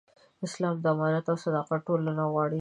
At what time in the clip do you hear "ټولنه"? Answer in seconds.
1.87-2.23